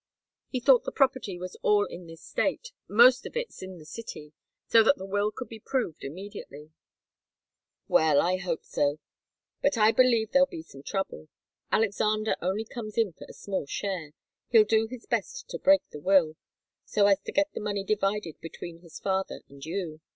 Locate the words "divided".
17.83-18.41